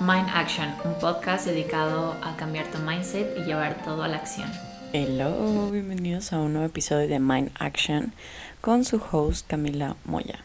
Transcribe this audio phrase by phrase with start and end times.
[0.00, 4.50] Mind Action, un podcast dedicado a cambiar tu mindset y llevar todo a la acción.
[4.94, 8.14] Hello, bienvenidos a un nuevo episodio de Mind Action
[8.62, 10.38] con su host Camila Moya.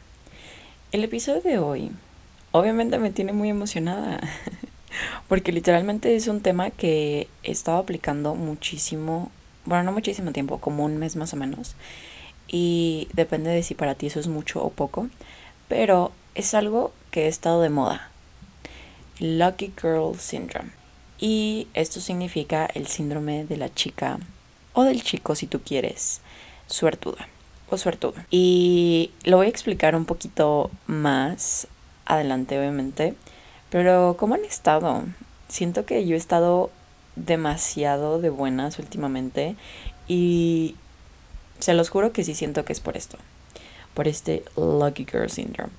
[0.92, 1.92] El episodio de hoy
[2.52, 4.20] obviamente me tiene muy emocionada
[5.30, 9.32] porque literalmente es un tema que he estado aplicando muchísimo,
[9.64, 11.78] bueno, no muchísimo tiempo, como un mes más o menos.
[12.50, 15.08] Y depende de si para ti eso es mucho o poco,
[15.70, 18.12] pero es algo que he estado de moda
[19.20, 20.72] Lucky Girl Syndrome.
[21.20, 24.20] Y esto significa el síndrome de la chica
[24.74, 26.22] o del chico si tú quieres,
[26.68, 27.28] suertuda
[27.70, 28.26] o suertuda.
[28.30, 31.68] Y lo voy a explicar un poquito más
[32.06, 33.16] adelante, obviamente.
[33.70, 35.04] Pero ¿cómo han estado?
[35.48, 36.70] Siento que yo he estado
[37.16, 39.56] demasiado de buenas últimamente
[40.08, 40.76] y
[41.60, 43.18] se los juro que sí siento que es por esto,
[43.96, 45.72] por este Lucky Girl Syndrome.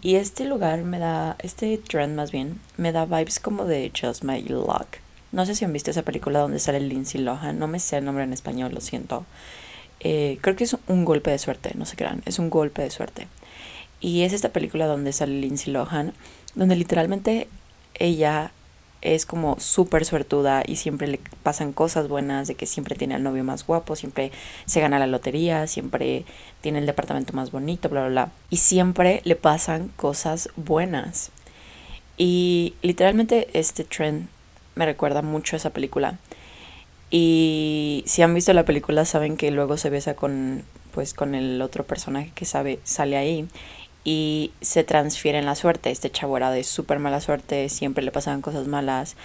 [0.00, 4.22] Y este lugar me da, este trend más bien, me da vibes como de Just
[4.24, 4.86] My Luck.
[5.32, 8.04] No sé si han visto esa película donde sale Lindsay Lohan, no me sé el
[8.04, 9.26] nombre en español, lo siento.
[10.00, 12.90] Eh, creo que es un golpe de suerte, no se crean, es un golpe de
[12.90, 13.26] suerte.
[14.00, 16.12] Y es esta película donde sale Lindsay Lohan,
[16.54, 17.48] donde literalmente
[17.98, 18.52] ella
[19.02, 23.22] es como súper suertuda y siempre le pasan cosas buenas, de que siempre tiene al
[23.22, 24.32] novio más guapo, siempre
[24.64, 26.24] se gana la lotería, siempre
[26.60, 28.32] tiene el departamento más bonito, bla, bla, bla.
[28.50, 31.30] Y siempre le pasan cosas buenas.
[32.16, 34.28] Y literalmente este trend
[34.74, 36.18] me recuerda mucho a esa película.
[37.10, 41.60] Y si han visto la película saben que luego se besa con pues con el
[41.60, 43.46] otro personaje que sabe sale ahí
[44.06, 45.90] y se transfiere en la suerte.
[45.90, 49.16] Este chavo era de súper mala suerte, siempre le pasaban cosas malas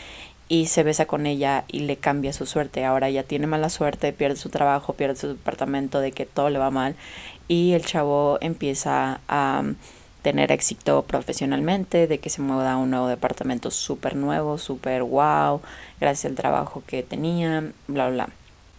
[0.49, 2.83] y se besa con ella y le cambia su suerte.
[2.83, 6.57] Ahora ya tiene mala suerte, pierde su trabajo, pierde su departamento, de que todo le
[6.57, 6.95] va mal
[7.47, 9.63] y el chavo empieza a
[10.23, 15.61] tener éxito profesionalmente, de que se mueva a un nuevo departamento súper nuevo, súper wow,
[15.99, 18.29] gracias al trabajo que tenía, bla, bla.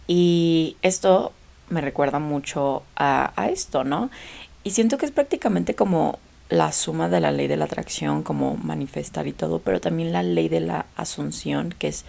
[0.05, 1.31] Y esto
[1.69, 4.09] me recuerda mucho a, a esto, ¿no?
[4.63, 6.19] Y siento que es prácticamente como
[6.49, 10.23] la suma de la ley de la atracción, como manifestar y todo, pero también la
[10.23, 12.05] ley de la asunción, que es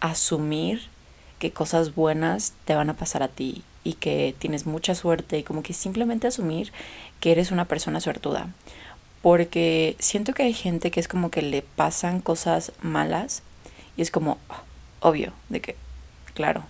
[0.00, 0.88] asumir
[1.38, 5.42] que cosas buenas te van a pasar a ti y que tienes mucha suerte y
[5.42, 6.72] como que simplemente asumir
[7.20, 8.48] que eres una persona suertuda.
[9.22, 13.42] Porque siento que hay gente que es como que le pasan cosas malas
[13.96, 14.62] y es como ah,
[15.00, 15.76] obvio de que,
[16.34, 16.64] claro,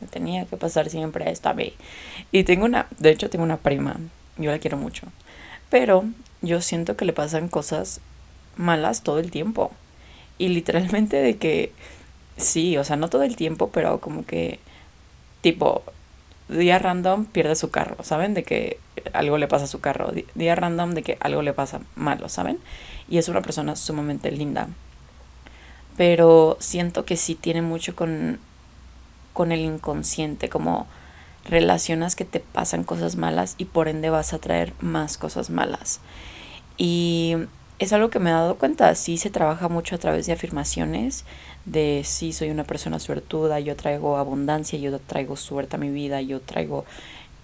[0.00, 1.72] me tenía que pasar siempre esta vez.
[2.32, 3.96] Y tengo una, de hecho tengo una prima
[4.36, 5.06] yo la quiero mucho.
[5.70, 6.04] Pero
[6.42, 8.00] yo siento que le pasan cosas
[8.56, 9.72] malas todo el tiempo.
[10.38, 11.72] Y literalmente de que,
[12.36, 14.58] sí, o sea, no todo el tiempo, pero como que,
[15.40, 15.82] tipo,
[16.48, 18.34] día random pierde su carro, ¿saben?
[18.34, 18.78] De que
[19.12, 20.12] algo le pasa a su carro.
[20.34, 22.58] Día random de que algo le pasa malo, ¿saben?
[23.08, 24.68] Y es una persona sumamente linda.
[25.96, 28.38] Pero siento que sí tiene mucho con,
[29.32, 30.86] con el inconsciente, como
[31.44, 36.00] relacionas que te pasan cosas malas y por ende vas a traer más cosas malas.
[36.76, 37.36] Y
[37.78, 41.24] es algo que me he dado cuenta, sí se trabaja mucho a través de afirmaciones,
[41.64, 46.20] de sí soy una persona suertuda, yo traigo abundancia, yo traigo suerte a mi vida,
[46.20, 46.84] yo traigo...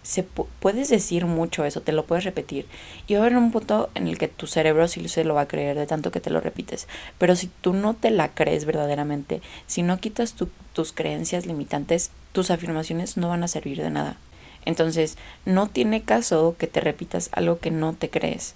[0.02, 2.66] Se puedes decir mucho eso, te lo puedes repetir.
[3.06, 5.42] Y va a haber un punto en el que tu cerebro sí se lo va
[5.42, 6.88] a creer de tanto que te lo repites.
[7.18, 10.34] Pero si tú no te la crees verdaderamente, si no quitas
[10.72, 14.16] tus creencias limitantes, tus afirmaciones no van a servir de nada.
[14.64, 18.54] Entonces, no tiene caso que te repitas algo que no te crees,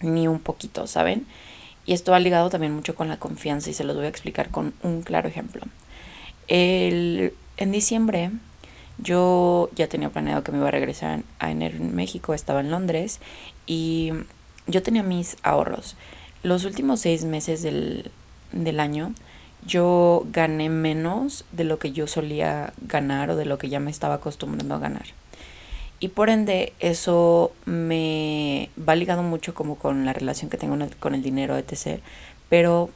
[0.00, 1.26] ni un poquito, ¿saben?
[1.86, 4.50] Y esto va ligado también mucho con la confianza y se los voy a explicar
[4.50, 5.62] con un claro ejemplo.
[6.48, 8.30] El, en diciembre
[8.98, 12.70] yo ya tenía planeado que me iba a regresar a enero en México, estaba en
[12.70, 13.20] Londres
[13.66, 14.12] y
[14.66, 15.96] yo tenía mis ahorros.
[16.42, 18.10] Los últimos seis meses del,
[18.52, 19.14] del año
[19.66, 23.90] yo gané menos de lo que yo solía ganar o de lo que ya me
[23.90, 25.06] estaba acostumbrando a ganar.
[26.00, 31.14] Y por ende eso me va ligado mucho como con la relación que tengo con
[31.14, 32.00] el dinero, etc.
[32.48, 32.90] Pero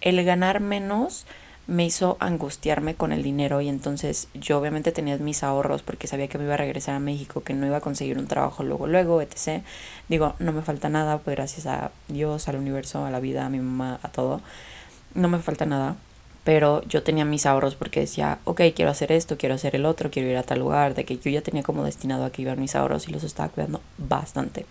[0.00, 1.24] el ganar menos
[1.68, 6.26] me hizo angustiarme con el dinero y entonces yo obviamente tenía mis ahorros porque sabía
[6.26, 8.88] que me iba a regresar a México, que no iba a conseguir un trabajo luego,
[8.88, 9.62] luego, etc.
[10.08, 13.50] Digo, no me falta nada, pues gracias a Dios, al universo, a la vida, a
[13.50, 14.40] mi mamá, a todo.
[15.14, 15.96] No me falta nada
[16.44, 20.10] pero yo tenía mis ahorros porque decía, ok, quiero hacer esto, quiero hacer el otro,
[20.10, 22.60] quiero ir a tal lugar, de que yo ya tenía como destinado a que iban
[22.60, 24.66] mis ahorros y los estaba cuidando bastante.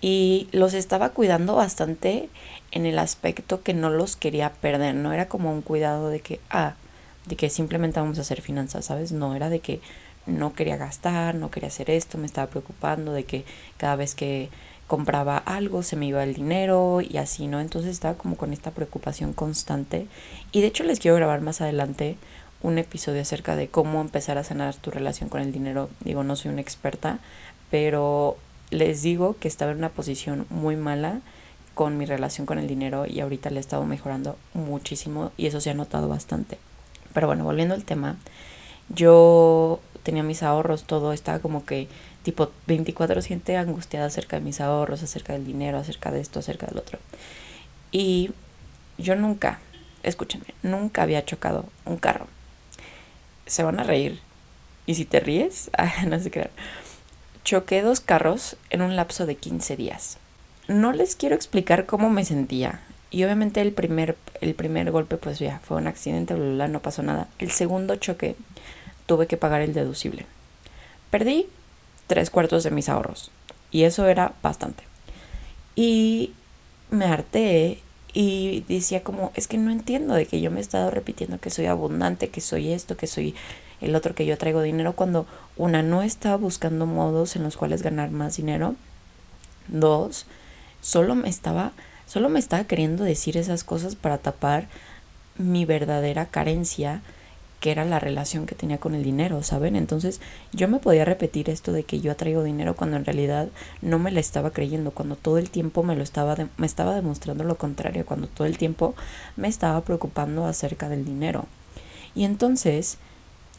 [0.00, 2.28] Y los estaba cuidando bastante
[2.70, 6.40] en el aspecto que no los quería perder, no era como un cuidado de que,
[6.50, 6.74] ah,
[7.26, 9.12] de que simplemente vamos a hacer finanzas, ¿sabes?
[9.12, 9.80] No, era de que
[10.26, 13.44] no quería gastar, no quería hacer esto, me estaba preocupando de que
[13.76, 14.50] cada vez que
[14.86, 17.60] compraba algo, se me iba el dinero y así, ¿no?
[17.60, 20.06] Entonces estaba como con esta preocupación constante.
[20.52, 22.16] Y de hecho les quiero grabar más adelante
[22.62, 25.90] un episodio acerca de cómo empezar a sanar tu relación con el dinero.
[26.00, 27.18] Digo, no soy una experta,
[27.70, 28.36] pero
[28.70, 31.20] les digo que estaba en una posición muy mala
[31.74, 35.60] con mi relación con el dinero y ahorita le he estado mejorando muchísimo y eso
[35.60, 36.58] se ha notado bastante.
[37.12, 38.16] Pero bueno, volviendo al tema,
[38.88, 41.88] yo tenía mis ahorros, todo estaba como que
[42.26, 46.78] tipo 24/7 angustiada acerca de mis ahorros, acerca del dinero, acerca de esto, acerca del
[46.78, 46.98] otro.
[47.92, 48.32] Y
[48.98, 49.60] yo nunca,
[50.02, 52.26] escúchenme, nunca había chocado un carro.
[53.46, 54.18] Se van a reír.
[54.86, 55.70] Y si te ríes,
[56.08, 56.50] no se crean.
[57.44, 60.18] Choqué dos carros en un lapso de 15 días.
[60.66, 62.80] No les quiero explicar cómo me sentía.
[63.12, 67.04] Y obviamente el primer, el primer golpe, pues ya fue un accidente, bla, no pasó
[67.04, 67.28] nada.
[67.38, 68.34] El segundo choque,
[69.06, 70.26] tuve que pagar el deducible.
[71.10, 71.46] Perdí
[72.06, 73.30] tres cuartos de mis ahorros.
[73.70, 74.84] Y eso era bastante.
[75.74, 76.32] Y
[76.90, 77.80] me harté
[78.12, 81.50] y decía como, es que no entiendo de que yo me he estado repitiendo que
[81.50, 83.34] soy abundante, que soy esto, que soy
[83.80, 85.26] el otro, que yo traigo dinero, cuando
[85.56, 88.74] una no estaba buscando modos en los cuales ganar más dinero.
[89.68, 90.24] Dos,
[90.80, 91.72] solo me estaba,
[92.06, 94.68] solo me estaba queriendo decir esas cosas para tapar
[95.36, 97.02] mi verdadera carencia
[97.60, 99.76] que era la relación que tenía con el dinero, ¿saben?
[99.76, 100.20] Entonces
[100.52, 103.48] yo me podía repetir esto de que yo atraigo dinero cuando en realidad
[103.82, 107.44] no me la estaba creyendo, cuando todo el tiempo me lo estaba me estaba demostrando
[107.44, 108.94] lo contrario, cuando todo el tiempo
[109.36, 111.46] me estaba preocupando acerca del dinero.
[112.14, 112.98] Y entonces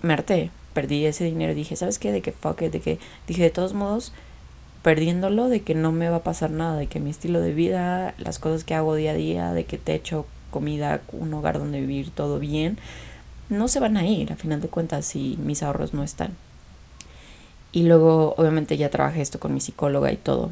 [0.01, 2.11] me harté, perdí ese dinero, dije, ¿sabes qué?
[2.11, 4.13] De que fuck it, de que dije de todos modos
[4.87, 8.13] perdiéndolo de que no me va a pasar nada, de que mi estilo de vida,
[8.17, 12.11] las cosas que hago día a día, de que techo, comida, un hogar donde vivir,
[12.11, 12.77] todo bien,
[13.49, 16.35] no se van a ir, a final de cuentas, si mis ahorros no están.
[17.71, 20.51] Y luego, obviamente, ya trabajé esto con mi psicóloga y todo.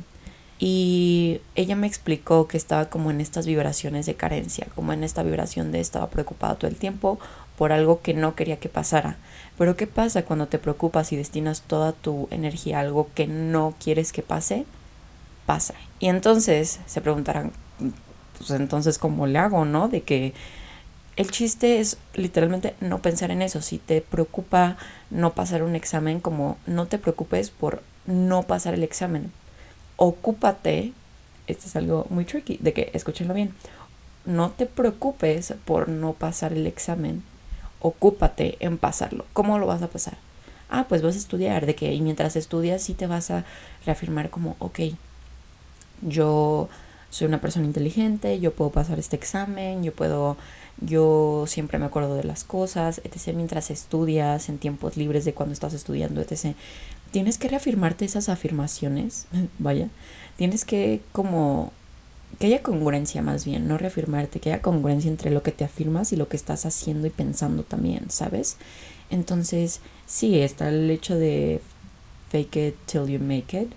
[0.57, 5.21] Y ella me explicó que estaba como en estas vibraciones de carencia, como en esta
[5.24, 7.19] vibración de estaba preocupada todo el tiempo
[7.57, 9.18] por algo que no quería que pasara.
[9.57, 13.75] Pero ¿qué pasa cuando te preocupas y destinas toda tu energía a algo que no
[13.83, 14.65] quieres que pase?
[15.45, 15.74] Pasa.
[16.00, 17.51] Y entonces se preguntarán,
[18.38, 19.89] pues entonces ¿cómo le hago, no?
[19.89, 20.33] De que
[21.15, 23.62] el chiste es literalmente no pensar en eso.
[23.62, 24.77] Si te preocupa
[25.09, 29.31] no pasar un examen, como no te preocupes por no pasar el examen.
[29.95, 30.94] Ocúpate,
[31.47, 33.53] esto es algo muy tricky, de que escúchenlo bien.
[34.25, 37.23] No te preocupes por no pasar el examen.
[37.79, 39.25] Ocúpate en pasarlo.
[39.33, 40.17] ¿Cómo lo vas a pasar?
[40.69, 43.45] Ah, pues vas a estudiar, de que y mientras estudias sí te vas a
[43.85, 44.79] reafirmar como, ok,
[46.01, 46.67] yo
[47.09, 50.35] soy una persona inteligente, yo puedo pasar este examen, yo puedo
[50.81, 53.36] yo siempre me acuerdo de las cosas, etc.
[53.36, 56.56] Mientras estudias, en tiempos libres de cuando estás estudiando, etc.
[57.12, 59.27] Tienes que reafirmarte esas afirmaciones,
[59.60, 59.89] vaya.
[60.38, 61.72] Tienes que como
[62.39, 66.12] que haya congruencia más bien, no reafirmarte, que haya congruencia entre lo que te afirmas
[66.12, 68.57] y lo que estás haciendo y pensando también, ¿sabes?
[69.10, 71.62] Entonces, sí, está el hecho de
[72.30, 73.72] fake it till you make it,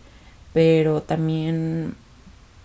[0.52, 1.94] pero también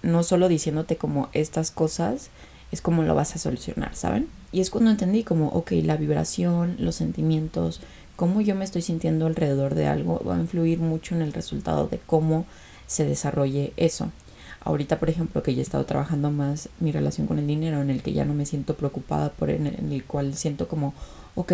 [0.01, 2.29] no solo diciéndote como estas cosas,
[2.73, 4.27] es como lo vas a solucionar, ¿saben?
[4.51, 7.81] Y es cuando entendí como, ok, la vibración, los sentimientos,
[8.15, 11.87] cómo yo me estoy sintiendo alrededor de algo va a influir mucho en el resultado
[11.87, 12.47] de cómo
[12.87, 14.11] se desarrolle eso.
[14.61, 17.91] Ahorita, por ejemplo, que ya he estado trabajando más mi relación con el dinero, en
[17.91, 20.95] el que ya no me siento preocupada por en el cual siento como,
[21.35, 21.53] ok,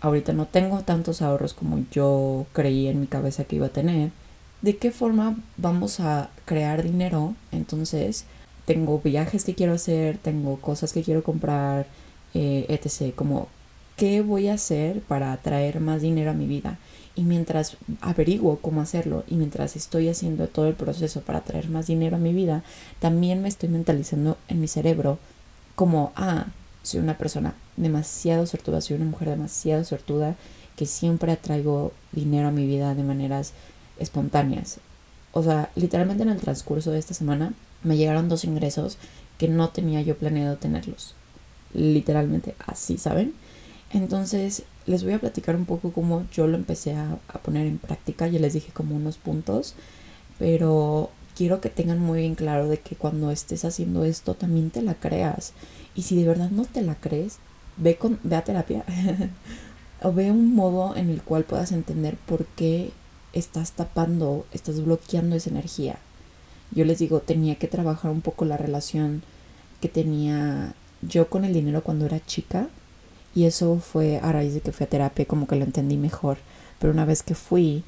[0.00, 4.10] ahorita no tengo tantos ahorros como yo creí en mi cabeza que iba a tener.
[4.62, 7.36] ¿De qué forma vamos a crear dinero?
[7.52, 8.24] Entonces,
[8.66, 11.86] tengo viajes que quiero hacer, tengo cosas que quiero comprar,
[12.34, 13.14] eh, etc.
[13.14, 13.48] Como,
[13.96, 16.78] ¿qué voy a hacer para atraer más dinero a mi vida?
[17.16, 21.86] Y mientras averiguo cómo hacerlo y mientras estoy haciendo todo el proceso para atraer más
[21.86, 22.64] dinero a mi vida,
[22.98, 25.18] también me estoy mentalizando en mi cerebro
[25.76, 26.46] como, ah,
[26.82, 30.36] soy una persona demasiado sortuda, soy una mujer demasiado sortuda
[30.76, 33.52] que siempre atraigo dinero a mi vida de maneras
[33.98, 34.80] espontáneas.
[35.32, 37.52] O sea, literalmente en el transcurso de esta semana
[37.84, 38.98] me llegaron dos ingresos
[39.38, 41.14] que no tenía yo planeado tenerlos.
[41.72, 43.34] Literalmente así, ¿saben?
[43.92, 48.26] Entonces les voy a platicar un poco cómo yo lo empecé a, poner en práctica.
[48.26, 49.74] Ya les dije como unos puntos,
[50.38, 54.82] pero quiero que tengan muy bien claro de que cuando estés haciendo esto también te
[54.82, 55.52] la creas.
[55.94, 57.38] Y si de verdad no te la crees,
[57.76, 58.84] ve, con, ve a terapia
[60.02, 62.92] o ve un modo en el cual puedas entender por qué
[63.32, 65.98] estás tapando, estás bloqueando esa energía
[66.70, 69.22] yo les digo, tenía que trabajar un poco la relación
[69.80, 72.68] que tenía yo con el dinero cuando era chica.
[73.34, 76.38] Y eso fue a raíz de que fui a terapia, como que lo entendí mejor.
[76.78, 77.82] Pero una vez que fui,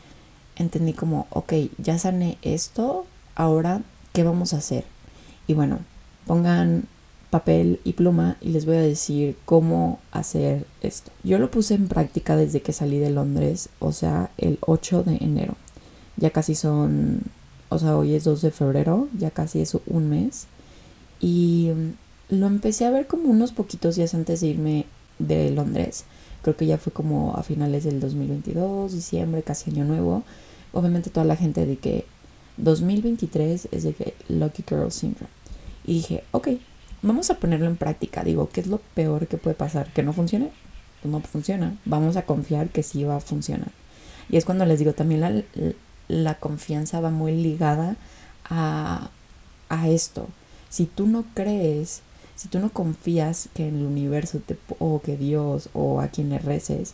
[0.57, 3.83] entendí como, ok, ya sané esto, ahora
[4.17, 4.85] ¿qué vamos a hacer?
[5.47, 5.81] Y bueno,
[6.27, 6.85] pongan
[7.29, 11.11] papel y pluma y les voy a decir cómo hacer esto.
[11.23, 15.17] Yo lo puse en práctica desde que salí de Londres, o sea, el 8 de
[15.17, 15.55] enero.
[16.17, 17.25] Ya casi son,
[17.69, 20.47] o sea, hoy es 2 de febrero, ya casi es un mes.
[21.21, 21.71] Y
[22.29, 24.87] lo empecé a ver como unos poquitos días antes de irme
[25.19, 26.05] de Londres.
[26.43, 30.23] Creo que ya fue como a finales del 2022, diciembre, casi año nuevo.
[30.73, 32.05] Obviamente toda la gente de que
[32.59, 35.31] 2023 es de que Lucky Girl Syndrome.
[35.85, 36.49] Y dije, ok,
[37.03, 38.25] vamos a ponerlo en práctica.
[38.25, 39.93] Digo, ¿qué es lo peor que puede pasar?
[39.93, 40.51] ¿Que no funcione?
[41.03, 41.77] Pues no funciona.
[41.85, 43.71] Vamos a confiar que sí va a funcionar.
[44.29, 45.43] Y es cuando les digo, también la,
[46.09, 47.97] la confianza va muy ligada
[48.45, 49.11] a,
[49.69, 50.29] a esto.
[50.69, 52.03] Si tú no crees
[52.37, 56.29] si tú no confías que en el universo te, o que Dios o a quien
[56.29, 56.93] le reces,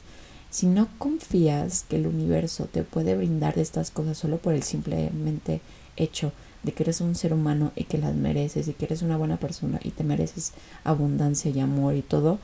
[0.50, 5.60] si no confías que el universo te puede brindar estas cosas solo por el simplemente
[5.96, 9.16] hecho de que eres un ser humano y que las mereces y que eres una
[9.16, 10.52] buena persona y te mereces
[10.84, 12.38] abundancia y amor y todo,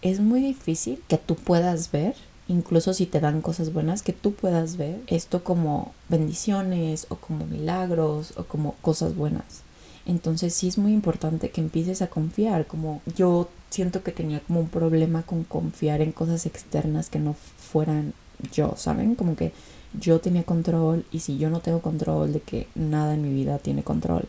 [0.00, 2.14] es muy difícil que tú puedas ver,
[2.48, 7.46] incluso si te dan cosas buenas, que tú puedas ver esto como bendiciones o como
[7.46, 9.62] milagros o como cosas buenas.
[10.06, 14.60] Entonces sí es muy importante que empieces a confiar, como yo siento que tenía como
[14.60, 18.12] un problema con confiar en cosas externas que no fueran
[18.52, 19.14] yo, ¿saben?
[19.14, 19.52] Como que
[19.98, 23.58] yo tenía control y si yo no tengo control de que nada en mi vida
[23.58, 24.26] tiene control.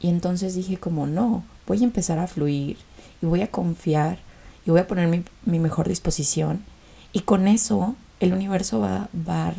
[0.00, 2.78] Y entonces dije como no, voy a empezar a fluir
[3.20, 4.18] y voy a confiar
[4.64, 6.64] y voy a poner mi, mi mejor disposición
[7.12, 9.52] y con eso el universo va, va,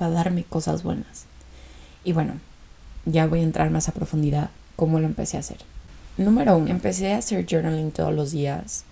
[0.00, 1.26] va a darme cosas buenas.
[2.04, 2.34] Y bueno,
[3.04, 5.58] ya voy a entrar más a profundidad cómo lo empecé a hacer.
[6.16, 8.84] Número uno, empecé a hacer journaling todos los días.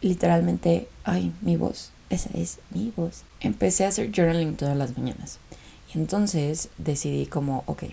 [0.00, 3.22] Literalmente, ay, mi voz, esa es mi voz.
[3.40, 5.38] Empecé a hacer journaling todas las mañanas.
[5.92, 7.84] Y entonces decidí como, ok,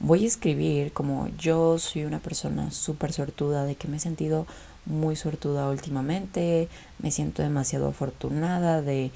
[0.00, 4.46] voy a escribir como yo soy una persona súper sortuda, de que me he sentido
[4.88, 6.68] muy sortuda últimamente,
[6.98, 9.10] me siento demasiado afortunada de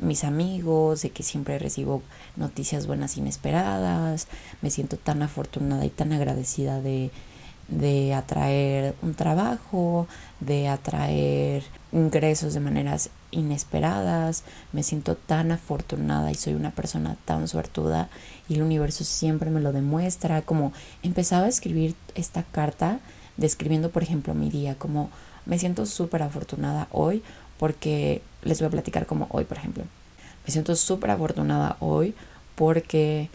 [0.00, 2.02] mis amigos, de que siempre recibo
[2.36, 4.28] noticias buenas inesperadas,
[4.62, 7.10] me siento tan afortunada y tan agradecida de,
[7.68, 10.06] de atraer un trabajo,
[10.40, 17.48] de atraer ingresos de maneras inesperadas, me siento tan afortunada y soy una persona tan
[17.48, 18.08] suertuda
[18.48, 23.00] y el universo siempre me lo demuestra, como empezaba a escribir esta carta
[23.36, 25.10] describiendo por ejemplo mi día, como
[25.44, 27.22] me siento súper afortunada hoy
[27.58, 29.84] porque les voy a platicar como hoy, por ejemplo.
[30.46, 32.14] Me siento súper afortunada hoy
[32.54, 33.28] porque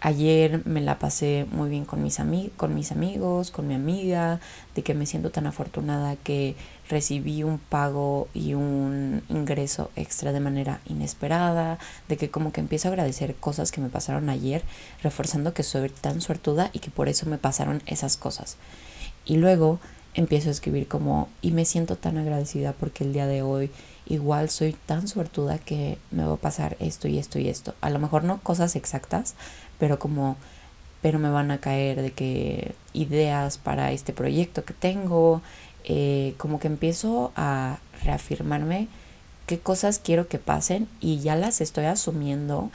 [0.00, 2.18] ayer me la pasé muy bien con mis,
[2.56, 4.38] con mis amigos, con mi amiga,
[4.74, 6.56] de que me siento tan afortunada que
[6.90, 12.88] recibí un pago y un ingreso extra de manera inesperada, de que como que empiezo
[12.88, 14.62] a agradecer cosas que me pasaron ayer,
[15.02, 18.58] reforzando que soy tan suertuda y que por eso me pasaron esas cosas.
[19.24, 19.78] Y luego
[20.14, 23.70] empiezo a escribir como, y me siento tan agradecida porque el día de hoy
[24.06, 27.74] igual soy tan suertuda que me va a pasar esto y esto y esto.
[27.80, 29.34] A lo mejor no cosas exactas,
[29.78, 30.36] pero como,
[31.02, 35.42] pero me van a caer de que ideas para este proyecto que tengo,
[35.84, 38.88] eh, como que empiezo a reafirmarme
[39.46, 42.70] qué cosas quiero que pasen y ya las estoy asumiendo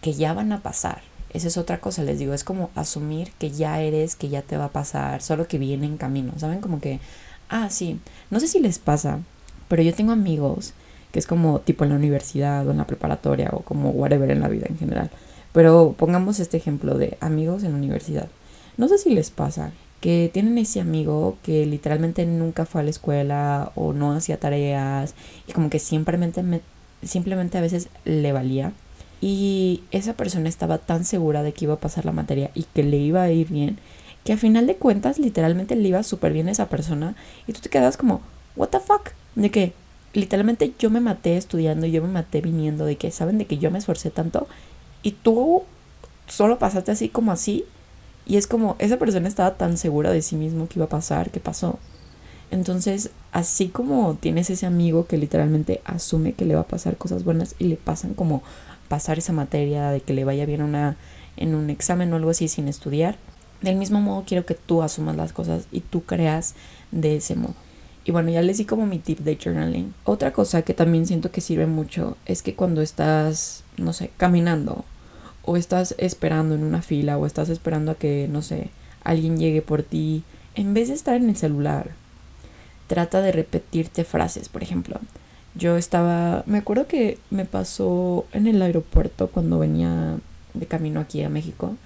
[0.00, 1.02] que ya van a pasar.
[1.34, 4.56] Esa es otra cosa, les digo, es como asumir que ya eres, que ya te
[4.56, 6.60] va a pasar, solo que viene en camino, ¿saben?
[6.60, 7.00] Como que,
[7.48, 7.98] ah, sí,
[8.30, 9.18] no sé si les pasa,
[9.68, 10.74] pero yo tengo amigos
[11.10, 14.40] que es como tipo en la universidad o en la preparatoria o como whatever en
[14.40, 15.10] la vida en general.
[15.52, 18.28] Pero pongamos este ejemplo de amigos en la universidad.
[18.76, 22.90] No sé si les pasa que tienen ese amigo que literalmente nunca fue a la
[22.90, 25.14] escuela o no hacía tareas
[25.46, 26.42] y como que simplemente,
[27.02, 28.72] simplemente a veces le valía
[29.26, 32.82] y esa persona estaba tan segura de que iba a pasar la materia y que
[32.82, 33.78] le iba a ir bien,
[34.22, 37.16] que a final de cuentas literalmente le iba súper bien a esa persona
[37.46, 38.20] y tú te quedas como,
[38.54, 39.72] what the fuck, de que
[40.12, 43.70] literalmente yo me maté estudiando, yo me maté viniendo, de que saben de que yo
[43.70, 44.46] me esforcé tanto
[45.02, 45.62] y tú
[46.26, 47.64] solo pasaste así como así
[48.26, 51.30] y es como esa persona estaba tan segura de sí mismo que iba a pasar,
[51.30, 51.78] que pasó.
[52.50, 57.24] Entonces, así como tienes ese amigo que literalmente asume que le va a pasar cosas
[57.24, 58.42] buenas y le pasan como
[58.94, 60.60] pasar esa materia, de que le vaya bien
[61.36, 63.16] en un examen o algo así sin estudiar.
[63.60, 66.54] Del mismo modo quiero que tú asumas las cosas y tú creas
[66.92, 67.56] de ese modo.
[68.04, 69.92] Y bueno, ya les di como mi tip de journaling.
[70.04, 74.84] Otra cosa que también siento que sirve mucho es que cuando estás, no sé, caminando
[75.42, 78.70] o estás esperando en una fila o estás esperando a que, no sé,
[79.02, 80.22] alguien llegue por ti,
[80.54, 81.90] en vez de estar en el celular,
[82.86, 85.00] trata de repetirte frases, por ejemplo.
[85.54, 90.18] Yo estaba, me acuerdo que me pasó en el aeropuerto cuando venía
[90.54, 91.76] de camino aquí a México,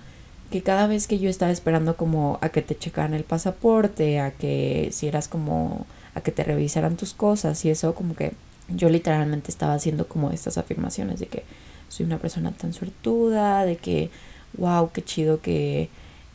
[0.51, 4.31] que cada vez que yo estaba esperando como a que te checaran el pasaporte, a
[4.31, 8.33] que si eras como a que te revisaran tus cosas y eso como que
[8.69, 11.45] yo literalmente estaba haciendo como estas afirmaciones de que
[11.89, 14.11] soy una persona tan suertuda, de que
[14.57, 15.91] wow, qué chido que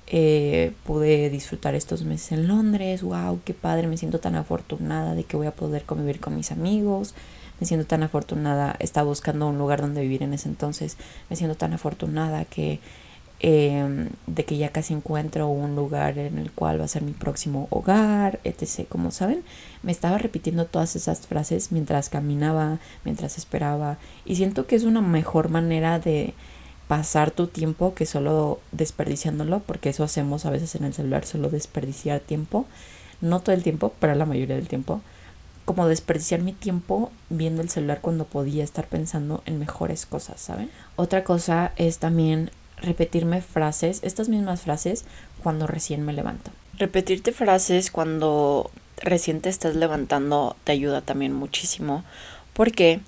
[0.08, 5.24] eh, pude disfrutar estos meses en Londres, wow, qué padre, me siento tan afortunada de
[5.24, 7.14] que voy a poder convivir con mis amigos,
[7.60, 10.98] me siento tan afortunada, estaba buscando un lugar donde vivir en ese entonces,
[11.30, 12.80] me siento tan afortunada que
[13.46, 17.12] Em, de que ya casi encuentro un lugar en el cual va a ser mi
[17.12, 18.88] próximo hogar, etc.
[18.88, 19.44] Como saben,
[19.82, 25.02] me estaba repitiendo todas esas frases mientras caminaba, mientras esperaba, y siento que es una
[25.02, 26.34] mejor manera de
[26.88, 31.50] pasar tu tiempo que solo desperdiciándolo, porque eso hacemos a veces en el celular, solo
[31.50, 32.66] desperdiciar tiempo,
[33.22, 35.02] no todo el tiempo, pero la mayoría del tiempo,
[35.66, 40.70] como desperdiciar mi tiempo viendo el celular cuando podía estar pensando en mejores cosas, ¿saben?
[40.96, 45.06] Otra cosa es también repetirme frases, estas mismas frases,
[45.42, 46.52] cuando recién me levanto.
[46.78, 52.04] Repetirte frases cuando recién te estás levantando te ayuda también muchísimo
[52.54, 53.02] porque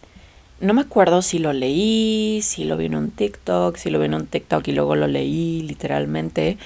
[0.59, 4.05] no me acuerdo si lo leí, si lo vi en un TikTok, si lo vi
[4.05, 6.57] en un TikTok y luego lo leí literalmente,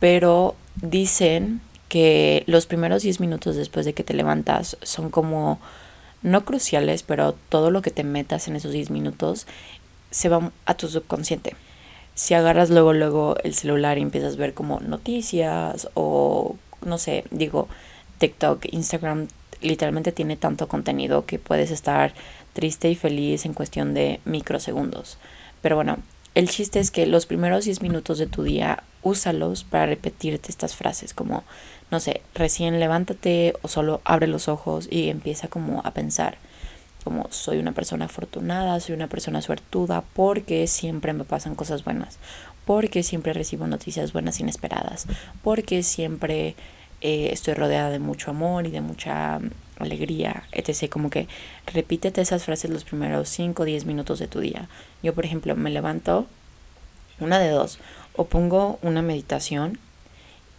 [0.00, 5.58] pero dicen que los primeros 10 minutos después de que te levantas son como
[6.22, 9.46] no cruciales, pero todo lo que te metas en esos 10 minutos
[10.10, 11.56] se va a tu subconsciente.
[12.14, 17.24] Si agarras luego luego el celular y empiezas a ver como noticias o no sé,
[17.30, 17.68] digo,
[18.18, 19.28] TikTok, Instagram
[19.60, 22.14] literalmente tiene tanto contenido que puedes estar
[22.58, 25.16] triste y feliz en cuestión de microsegundos.
[25.62, 25.98] Pero bueno,
[26.34, 30.74] el chiste es que los primeros 10 minutos de tu día úsalos para repetirte estas
[30.74, 31.44] frases como,
[31.92, 36.38] no sé, recién levántate o solo abre los ojos y empieza como a pensar
[37.04, 42.18] como soy una persona afortunada, soy una persona suertuda, porque siempre me pasan cosas buenas,
[42.64, 45.06] porque siempre recibo noticias buenas inesperadas,
[45.44, 46.56] porque siempre
[47.02, 49.38] eh, estoy rodeada de mucho amor y de mucha
[49.78, 50.88] alegría, etc.
[50.90, 51.28] Como que
[51.66, 54.68] repítete esas frases los primeros 5 o 10 minutos de tu día.
[55.02, 56.26] Yo, por ejemplo, me levanto,
[57.20, 57.78] una de dos,
[58.14, 59.78] o pongo una meditación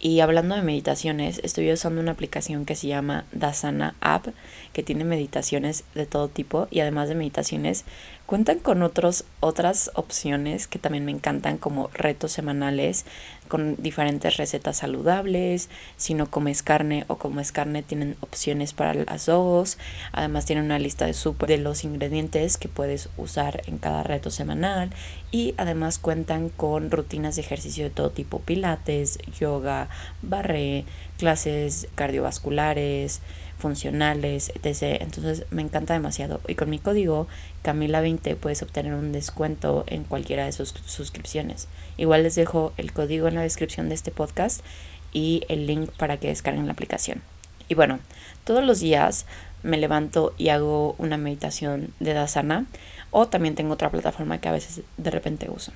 [0.02, 4.28] y hablando de meditaciones, estoy usando una aplicación que se llama Dasana App,
[4.72, 7.84] que tiene meditaciones de todo tipo y además de meditaciones,
[8.30, 13.04] cuentan con otros, otras opciones que también me encantan como retos semanales
[13.48, 19.26] con diferentes recetas saludables, si no comes carne o comes carne tienen opciones para las
[19.26, 19.78] dos,
[20.12, 24.30] además tienen una lista de super de los ingredientes que puedes usar en cada reto
[24.30, 24.90] semanal.
[25.32, 29.88] Y además cuentan con rutinas de ejercicio de todo tipo, pilates, yoga,
[30.22, 30.84] barre,
[31.18, 33.22] clases cardiovasculares,
[33.60, 35.00] funcionales, etc.
[35.00, 36.40] Entonces me encanta demasiado.
[36.48, 37.28] Y con mi código
[37.62, 41.68] Camila20 puedes obtener un descuento en cualquiera de sus suscripciones.
[41.96, 44.64] Igual les dejo el código en la descripción de este podcast
[45.12, 47.22] y el link para que descarguen la aplicación.
[47.68, 48.00] Y bueno,
[48.44, 49.26] todos los días
[49.62, 52.66] me levanto y hago una meditación de Dasana
[53.10, 55.72] o también tengo otra plataforma que a veces de repente uso.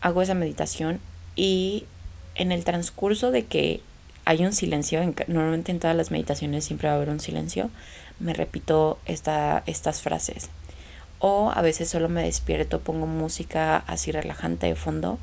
[0.00, 1.00] Hago esa meditación
[1.36, 1.86] y
[2.34, 3.80] en el transcurso de que
[4.24, 7.70] hay un silencio, normalmente en todas las meditaciones siempre va a haber un silencio,
[8.18, 10.48] me repito esta, estas frases.
[11.18, 15.18] O a veces solo me despierto, pongo música así relajante de fondo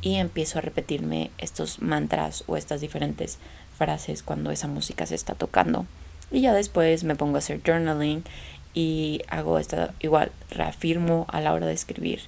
[0.00, 3.38] y empiezo a repetirme estos mantras o estas diferentes
[3.76, 5.86] frases cuando esa música se está tocando.
[6.30, 8.24] Y ya después me pongo a hacer journaling
[8.74, 12.20] y hago esta igual, reafirmo a la hora de escribir.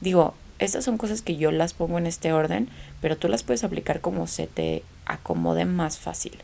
[0.00, 2.68] Digo, estas son cosas que yo las pongo en este orden,
[3.00, 6.38] pero tú las puedes aplicar como se te acomode más fácil.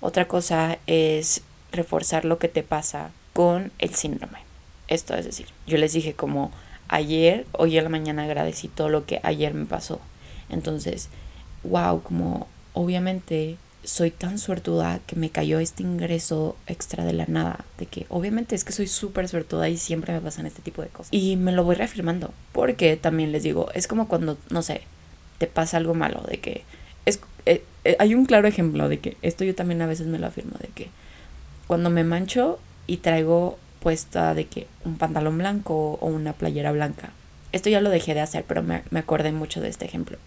[0.00, 4.38] Otra cosa es reforzar lo que te pasa con el síndrome.
[4.88, 6.50] Esto es decir, yo les dije como
[6.88, 10.00] ayer, hoy en la mañana agradecí todo lo que ayer me pasó.
[10.48, 11.08] Entonces,
[11.62, 17.64] wow, como obviamente soy tan suertuda que me cayó este ingreso extra de la nada,
[17.78, 20.88] de que obviamente es que soy súper suertuda y siempre me pasan este tipo de
[20.88, 21.12] cosas.
[21.12, 24.82] Y me lo voy reafirmando, porque también les digo, es como cuando, no sé,
[25.38, 26.64] te pasa algo malo, de que
[27.06, 30.18] es, eh, eh, hay un claro ejemplo de que esto yo también a veces me
[30.18, 30.88] lo afirmo, de que
[31.66, 37.10] cuando me mancho y traigo puesta de que un pantalón blanco o una playera blanca,
[37.52, 40.18] esto ya lo dejé de hacer, pero me, me acordé mucho de este ejemplo.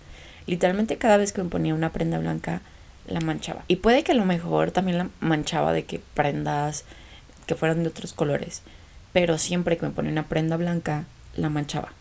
[0.46, 2.62] Literalmente cada vez que me ponía una prenda blanca,
[3.08, 3.64] la manchaba.
[3.68, 6.86] Y puede que a lo mejor también la manchaba de que prendas
[7.46, 8.62] que fueran de otros colores.
[9.12, 11.06] Pero siempre que me ponía una prenda blanca,
[11.36, 11.94] la manchaba.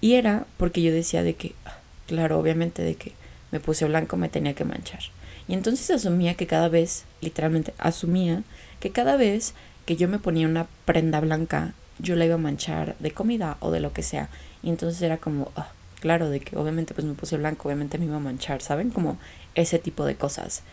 [0.00, 3.12] Y era porque yo decía de que, ah, claro, obviamente de que
[3.54, 4.98] me puse blanco me tenía que manchar.
[5.46, 8.42] Y entonces asumía que cada vez, literalmente asumía
[8.80, 9.54] que cada vez
[9.86, 13.70] que yo me ponía una prenda blanca, yo la iba a manchar de comida o
[13.70, 14.28] de lo que sea.
[14.64, 15.68] Y entonces era como, ah,
[16.00, 18.90] claro, de que obviamente pues me puse blanco, obviamente me iba a manchar, ¿saben?
[18.90, 19.18] Como
[19.54, 20.64] ese tipo de cosas.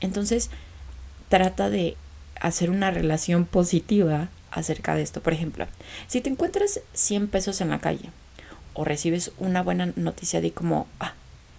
[0.00, 0.50] Entonces,
[1.28, 1.96] trata de
[2.40, 5.22] hacer una relación positiva acerca de esto.
[5.22, 5.68] Por ejemplo,
[6.08, 8.10] si te encuentras 100 pesos en la calle
[8.72, 11.14] o recibes una buena noticia de como, ah,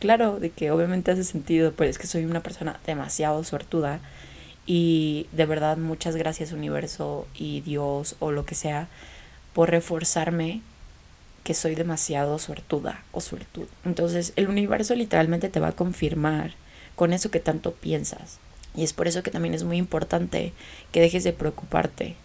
[0.05, 4.01] claro, de que obviamente hace sentido, pero es que soy una persona demasiado suertuda
[4.67, 8.87] y de verdad muchas gracias universo y Dios o lo que sea
[9.53, 10.61] por reforzarme
[11.43, 13.67] que soy demasiado suertuda o suertudo.
[13.83, 16.53] Entonces el universo literalmente te va a confirmar
[16.95, 18.37] con eso que tanto piensas.
[18.75, 20.53] Y es por eso que también es muy importante
[20.91, 22.15] que dejes de preocuparte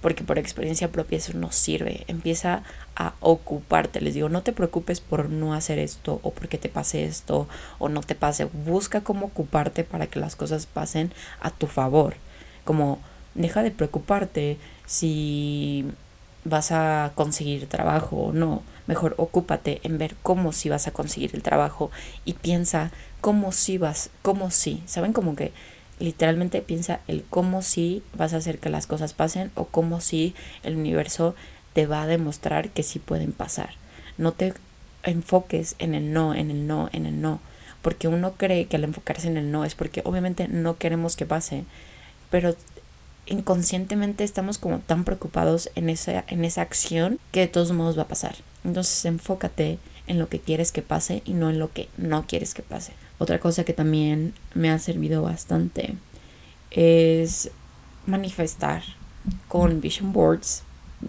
[0.00, 2.04] porque por experiencia propia eso no sirve.
[2.06, 2.62] Empieza
[2.94, 4.00] a ocuparte.
[4.00, 7.88] Les digo, no te preocupes por no hacer esto o porque te pase esto o
[7.88, 8.44] no te pase.
[8.44, 12.14] Busca cómo ocuparte para que las cosas pasen a tu favor.
[12.64, 12.98] Como
[13.34, 15.84] deja de preocuparte si
[16.44, 18.62] vas a conseguir trabajo o no.
[18.86, 21.90] Mejor ocúpate en ver cómo si vas a conseguir el trabajo
[22.24, 24.82] y piensa cómo si vas, cómo si.
[24.86, 25.12] ¿Saben?
[25.12, 25.52] Como que
[25.98, 30.34] literalmente piensa el cómo si vas a hacer que las cosas pasen o cómo si
[30.62, 31.34] el universo
[31.72, 33.70] te va a demostrar que sí pueden pasar.
[34.18, 34.54] No te
[35.02, 37.40] enfoques en el no, en el no, en el no,
[37.82, 41.26] porque uno cree que al enfocarse en el no es porque obviamente no queremos que
[41.26, 41.64] pase,
[42.30, 42.56] pero
[43.26, 48.02] inconscientemente estamos como tan preocupados en esa, en esa acción que de todos modos va
[48.02, 48.36] a pasar.
[48.64, 52.54] Entonces enfócate en lo que quieres que pase y no en lo que no quieres
[52.54, 52.92] que pase.
[53.18, 55.94] Otra cosa que también me ha servido bastante
[56.70, 57.50] es
[58.06, 58.82] manifestar
[59.48, 60.62] con vision boards.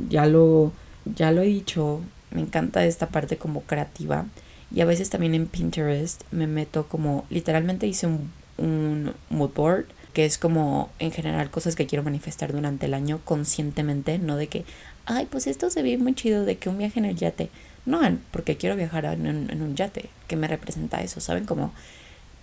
[0.09, 0.71] Ya lo,
[1.05, 4.25] ya lo he dicho, me encanta esta parte como creativa.
[4.73, 9.85] Y a veces también en Pinterest me meto como, literalmente hice un, un mood board,
[10.13, 14.47] que es como en general cosas que quiero manifestar durante el año conscientemente, no de
[14.47, 14.65] que,
[15.07, 17.49] ay, pues esto se ve muy chido, de que un viaje en el yate.
[17.85, 21.45] No, porque quiero viajar en un, yate, que me representa eso, ¿saben?
[21.45, 21.73] Como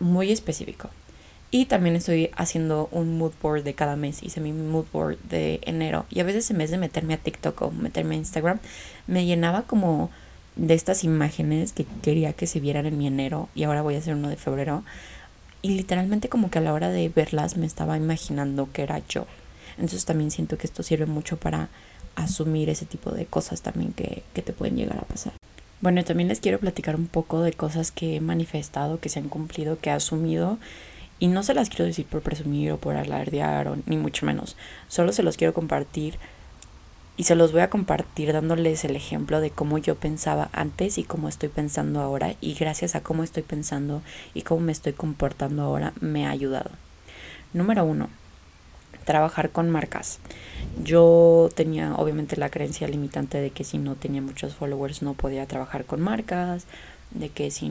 [0.01, 0.91] muy específico.
[1.51, 4.23] Y también estoy haciendo un mood board de cada mes.
[4.23, 6.07] Hice mi mood board de enero.
[6.11, 8.59] Y a veces en vez de meterme a TikTok o meterme a Instagram,
[9.07, 10.11] me llenaba como
[10.57, 13.51] de estas imágenes que quería que se vieran en mi enero.
[13.55, 14.83] Y ahora voy a hacer uno de febrero.
[15.63, 19.27] Y literalmente como que a la hora de verlas me estaba imaginando que era yo.
[19.77, 21.69] Entonces también siento que esto sirve mucho para
[22.17, 25.33] asumir ese tipo de cosas también que, que te pueden llegar a pasar.
[25.81, 29.29] Bueno, también les quiero platicar un poco de cosas que he manifestado, que se han
[29.29, 30.59] cumplido, que he asumido.
[31.21, 34.57] Y no se las quiero decir por presumir o por alardear, ni mucho menos.
[34.89, 36.19] Solo se los quiero compartir
[37.17, 41.05] y se los voy a compartir dándoles el ejemplo de cómo yo pensaba antes y
[41.05, 42.35] cómo estoy pensando ahora.
[42.41, 46.71] Y gracias a cómo estoy pensando y cómo me estoy comportando ahora, me ha ayudado.
[47.53, 48.09] Número uno,
[49.05, 50.19] trabajar con marcas.
[50.83, 55.47] Yo tenía obviamente la creencia limitante de que si no tenía muchos followers no podía
[55.47, 56.67] trabajar con marcas,
[57.11, 57.71] de que si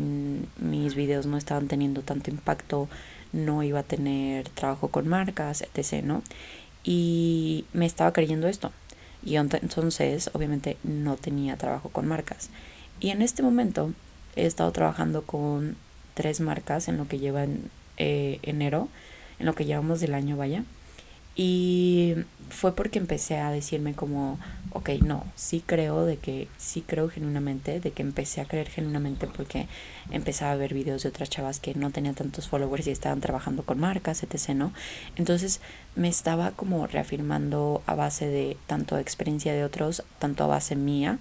[0.57, 2.87] mis videos no estaban teniendo tanto impacto
[3.33, 6.03] no iba a tener trabajo con marcas, etc.
[6.03, 6.23] ¿no?
[6.83, 8.71] Y me estaba creyendo esto.
[9.25, 12.49] Y entonces obviamente no tenía trabajo con marcas.
[12.99, 13.91] Y en este momento
[14.35, 15.75] he estado trabajando con
[16.13, 18.87] tres marcas en lo que lleva en eh, enero,
[19.39, 20.63] en lo que llevamos del año, vaya.
[21.35, 22.15] Y
[22.49, 24.39] fue porque empecé a decirme como,
[24.71, 29.25] ok, no, sí creo de que, sí creo genuinamente, de que empecé a creer genuinamente
[29.27, 29.67] porque
[30.11, 33.63] empezaba a ver videos de otras chavas que no tenían tantos followers y estaban trabajando
[33.63, 34.73] con marcas, etc., ¿no?
[35.15, 35.61] Entonces
[35.95, 41.17] me estaba como reafirmando a base de tanto experiencia de otros, tanto a base mía,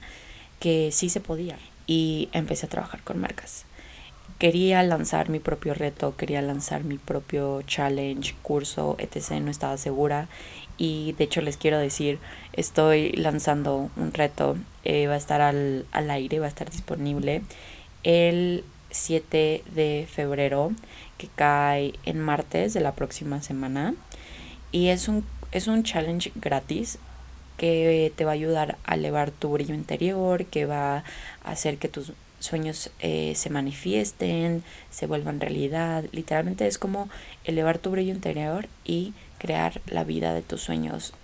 [0.61, 1.59] que sí se podía.
[1.87, 3.65] Y empecé a trabajar con marcas
[4.43, 9.41] quería lanzar mi propio reto, quería lanzar mi propio challenge, curso, etc.
[9.41, 10.27] No estaba segura
[10.77, 12.19] y de hecho les quiero decir,
[12.53, 17.43] estoy lanzando un reto, eh, va a estar al, al aire, va a estar disponible
[18.03, 20.73] el 7 de febrero
[21.19, 23.95] que cae en martes de la próxima semana
[24.73, 26.99] y es un, es un challenge gratis
[27.59, 31.05] que te va a ayudar a elevar tu brillo interior, que va a
[31.45, 32.13] hacer que tus
[32.45, 36.05] sueños eh, se manifiesten, se vuelvan realidad.
[36.13, 37.09] Literalmente es como
[37.45, 41.15] elevar tu brillo interior y crear la vida de tus sueños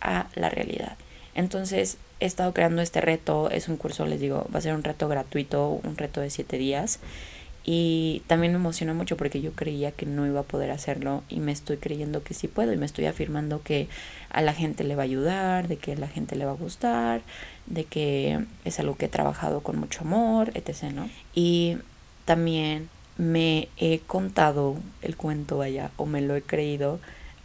[0.00, 0.96] a la realidad.
[1.34, 4.84] Entonces he estado creando este reto, es un curso, les digo, va a ser un
[4.84, 7.00] reto gratuito, un reto de siete días.
[7.68, 11.40] Y también me emociona mucho porque yo creía que no iba a poder hacerlo y
[11.40, 13.88] me estoy creyendo que sí puedo y me estoy afirmando que
[14.30, 16.54] a la gente le va a ayudar, de que a la gente le va a
[16.54, 17.22] gustar,
[17.66, 20.92] de que es algo que he trabajado con mucho amor, etc.
[20.94, 21.08] ¿no?
[21.34, 21.78] Y
[22.24, 27.00] también me he contado el cuento allá o me lo he creído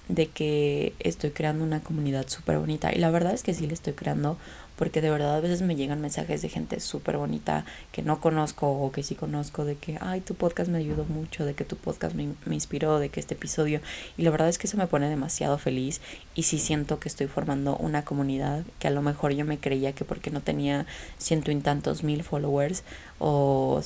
[0.10, 2.94] de que estoy creando una comunidad súper bonita.
[2.94, 4.38] Y la verdad es que sí la estoy creando
[4.82, 8.68] porque de verdad a veces me llegan mensajes de gente súper bonita que no conozco
[8.68, 11.76] o que sí conozco de que, ay, tu podcast me ayudó mucho, de que tu
[11.76, 13.80] podcast me, me inspiró, de que este episodio.
[14.18, 16.02] Y la verdad es que eso me pone demasiado feliz
[16.34, 19.94] y sí siento que estoy formando una comunidad que a lo mejor yo me creía
[19.94, 20.88] que porque no tenía
[21.20, 22.84] ciento y tantos mil followers
[23.20, 23.84] o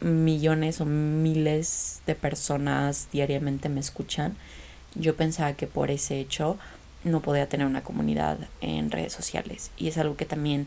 [0.00, 4.36] millones o miles de personas diariamente me escuchan
[4.98, 6.56] yo pensaba que por ese hecho
[7.04, 10.66] no podía tener una comunidad en redes sociales y es algo que también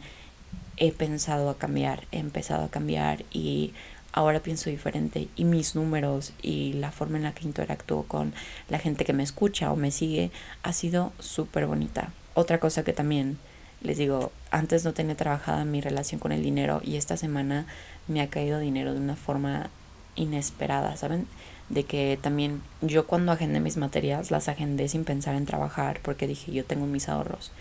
[0.77, 3.73] he pensado a cambiar, he empezado a cambiar y
[4.13, 8.33] ahora pienso diferente y mis números y la forma en la que interactúo con
[8.69, 10.31] la gente que me escucha o me sigue
[10.63, 12.11] ha sido súper bonita.
[12.33, 13.37] Otra cosa que también
[13.81, 17.65] les digo, antes no tenía trabajada mi relación con el dinero y esta semana
[18.07, 19.69] me ha caído dinero de una forma
[20.15, 21.27] inesperada, ¿saben?
[21.69, 26.27] De que también yo cuando agendé mis materias las agendé sin pensar en trabajar porque
[26.27, 27.51] dije yo tengo mis ahorros.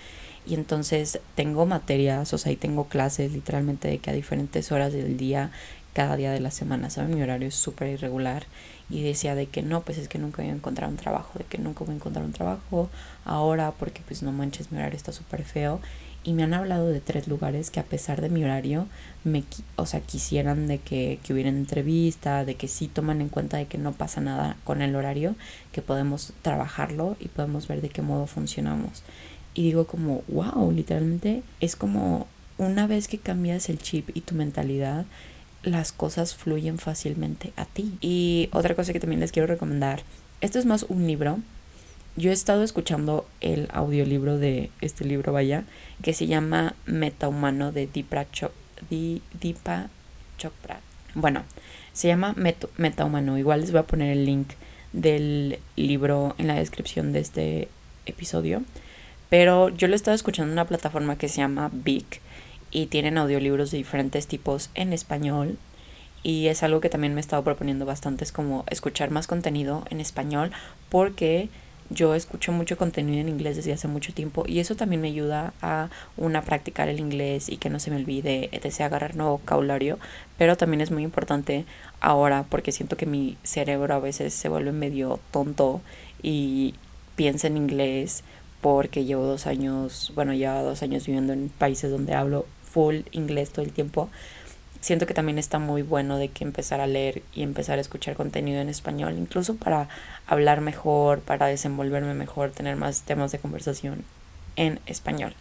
[0.47, 4.95] Y entonces tengo materias, o sea, y tengo clases literalmente de que a diferentes horas
[4.95, 5.51] del día,
[5.93, 7.15] cada día de la semana, ¿saben?
[7.15, 8.47] Mi horario es súper irregular.
[8.89, 11.45] Y decía de que no, pues es que nunca voy a encontrar un trabajo, de
[11.45, 12.89] que nunca voy a encontrar un trabajo
[13.27, 15.81] ahora porque pues no manches, mi horario está súper feo
[16.25, 18.87] y me han hablado de tres lugares que a pesar de mi horario,
[19.25, 19.45] me,
[19.77, 23.67] o sea, quisieran de que, que hubiera entrevista, de que sí toman en cuenta de
[23.67, 25.37] que no pasa nada con el horario,
[25.73, 29.03] que podemos trabajarlo y podemos ver de qué modo funcionamos.
[29.55, 32.27] Y digo como, wow, literalmente es como
[32.59, 35.07] una vez que cambias el chip y tu mentalidad,
[35.63, 37.97] las cosas fluyen fácilmente a ti.
[38.01, 40.03] Y otra cosa que también les quiero recomendar,
[40.41, 41.39] esto es más un libro,
[42.19, 45.65] yo he estado escuchando el audiolibro de este libro, vaya,
[46.03, 48.27] que se llama Metahumano de Deepa,
[50.37, 50.81] Chopra.
[51.15, 51.45] Bueno,
[51.93, 52.35] se llama
[52.77, 53.39] Metahumano.
[53.39, 54.49] Igual les voy a poner el link
[54.93, 57.69] del libro en la descripción de este
[58.07, 58.63] episodio.
[59.31, 62.07] Pero yo lo he estado escuchando en una plataforma que se llama Big
[62.71, 65.57] y tienen audiolibros de diferentes tipos en español.
[66.25, 69.85] Y es algo que también me he estado proponiendo bastante, es como escuchar más contenido
[69.89, 70.51] en español
[70.89, 71.49] porque
[71.91, 75.55] yo escucho mucho contenido en inglés desde hace mucho tiempo y eso también me ayuda
[75.63, 79.99] a una practicar el inglés y que no se me olvide, desea agarrar nuevo vocabulario,
[80.37, 81.65] pero también es muy importante
[82.01, 85.81] ahora porque siento que mi cerebro a veces se vuelve medio tonto
[86.23, 86.75] y
[87.17, 88.23] piensa en inglés
[88.61, 93.51] porque llevo dos años, bueno, llevo dos años viviendo en países donde hablo full inglés
[93.51, 94.11] todo el tiempo
[94.81, 98.15] siento que también está muy bueno de que empezar a leer y empezar a escuchar
[98.15, 99.89] contenido en español, incluso para
[100.27, 104.05] hablar mejor, para desenvolverme mejor, tener más temas de conversación
[104.57, 105.35] en español.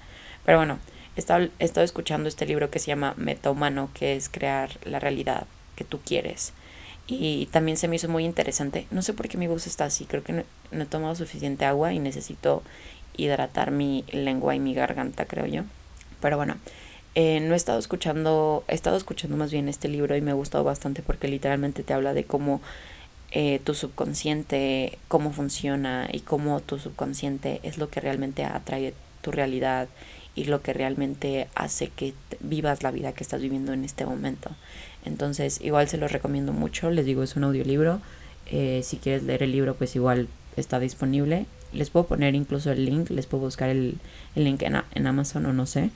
[0.46, 0.80] Pero bueno,
[1.16, 5.46] he estado, escuchando este libro que se llama Meta Humano, que es crear la realidad
[5.76, 6.54] que tú quieres.
[7.06, 8.86] Y también se me hizo muy interesante.
[8.92, 11.66] No sé por qué mi voz está así, creo que no, no he tomado suficiente
[11.66, 12.64] agua y necesito
[13.16, 15.64] hidratar mi lengua y mi garganta, creo yo.
[16.22, 16.58] Pero bueno,
[17.20, 20.36] eh, no he estado escuchando, he estado escuchando más bien este libro y me ha
[20.36, 22.62] gustado bastante porque literalmente te habla de cómo
[23.32, 29.32] eh, tu subconsciente, cómo funciona y cómo tu subconsciente es lo que realmente atrae tu
[29.32, 29.88] realidad
[30.36, 34.52] y lo que realmente hace que vivas la vida que estás viviendo en este momento.
[35.04, 38.00] Entonces, igual se los recomiendo mucho, les digo, es un audiolibro.
[38.46, 41.48] Eh, si quieres leer el libro, pues igual está disponible.
[41.74, 43.98] Les puedo poner incluso el link, les puedo buscar el,
[44.36, 45.90] el link en, en Amazon o no sé.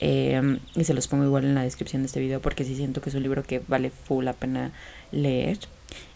[0.00, 3.02] Em, y se los pongo igual en la descripción de este video porque sí siento
[3.02, 4.72] que es un libro que vale full la pena
[5.12, 5.58] leer.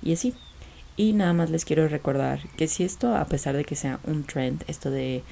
[0.02, 0.34] Y así.
[0.96, 4.24] Y nada más les quiero recordar que si esto, a pesar de que sea un
[4.24, 5.22] trend, esto de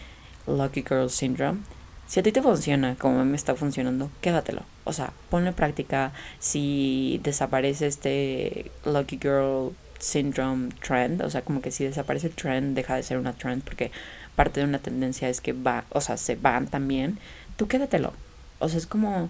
[0.47, 1.61] Lucky Girl Syndrome,
[2.07, 4.62] si a ti te funciona como me está funcionando, quédatelo.
[4.85, 6.12] O sea, ponle práctica.
[6.41, 12.77] Si desaparece este Lucky Girl Syndrome trend, o sea, como que si desaparece el trend,
[12.77, 13.93] deja de ser una trend porque
[14.35, 17.19] parte de una tendencia es que va, o sea, se van también,
[17.57, 18.12] tú quédatelo.
[18.62, 19.29] O sea, es como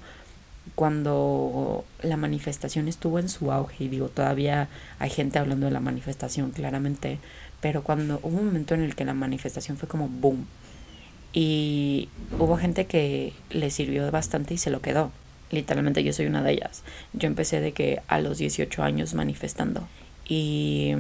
[0.75, 4.69] cuando la manifestación estuvo en su auge y digo, todavía
[4.99, 7.19] hay gente hablando de la manifestación, claramente,
[7.61, 10.47] pero cuando hubo un momento en el que la manifestación fue como boom
[11.33, 15.11] y hubo gente que le sirvió bastante y se lo quedó.
[15.51, 16.83] Literalmente yo soy una de ellas.
[17.13, 19.87] Yo empecé de que a los 18 años manifestando
[20.27, 20.95] y,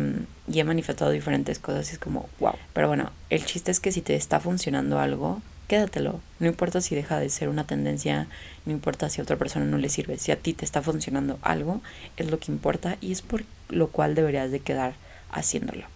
[0.50, 2.54] y he manifestado diferentes cosas y es como wow.
[2.72, 5.40] Pero bueno, el chiste es que si te está funcionando algo,
[5.72, 6.20] quédatelo.
[6.38, 8.26] No importa si deja de ser una tendencia,
[8.66, 10.18] no importa si a otra persona no le sirve.
[10.18, 11.80] Si a ti te está funcionando algo,
[12.18, 14.92] es lo que importa y es por lo cual deberías de quedar
[15.30, 15.87] haciéndolo.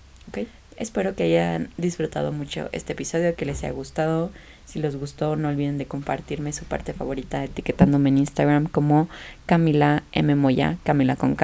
[0.79, 4.31] Espero que hayan disfrutado mucho este episodio, que les haya gustado.
[4.65, 9.11] Si les gustó, no olviden de compartirme su parte favorita etiquetándome en Instagram como
[9.45, 10.37] Camila M.
[10.37, 11.37] Moya, Camila con.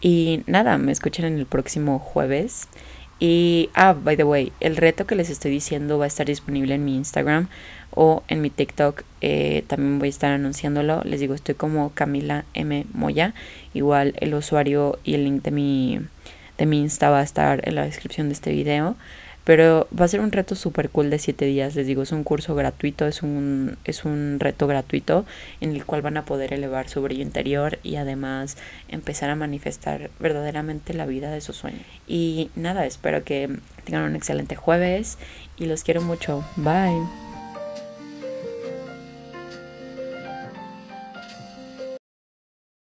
[0.00, 2.66] Y nada, me escuchan el próximo jueves
[3.18, 6.74] Y, ah, by the way, el reto que les estoy diciendo va a estar disponible
[6.74, 7.48] en mi Instagram
[7.90, 9.02] o en mi TikTok.
[9.22, 11.02] Eh, también voy a estar anunciándolo.
[11.04, 12.84] Les digo, estoy como Camila M.
[12.92, 13.32] Moya.
[13.72, 16.00] Igual el usuario y el link de mi,
[16.58, 18.96] de mi Insta va a estar en la descripción de este video.
[19.46, 21.76] Pero va a ser un reto súper cool de 7 días.
[21.76, 25.24] Les digo, es un curso gratuito, es un, es un reto gratuito
[25.60, 28.56] en el cual van a poder elevar su brillo interior y además
[28.88, 31.86] empezar a manifestar verdaderamente la vida de sus sueños.
[32.08, 33.48] Y nada, espero que
[33.84, 35.16] tengan un excelente jueves
[35.56, 36.44] y los quiero mucho.
[36.56, 37.25] Bye.